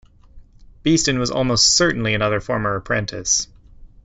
[0.81, 3.47] Beeston was almost certainly another former apprentice.